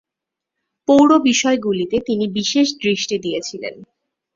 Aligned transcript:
পৌর 0.87 1.09
বিষয়গুলিতে 1.21 1.97
তিনি 2.07 2.25
বিশেষ 2.37 2.67
দৃষ্টি 2.83 3.15
দিয়েছিলেন। 3.19 3.75